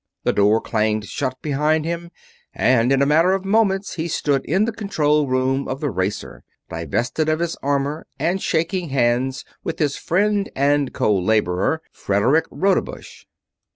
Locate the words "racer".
5.91-6.43